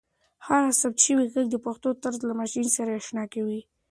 [0.45, 3.59] هر ثبت شوی ږغ د پښتو طرز له ماشین سره اشنا کوي.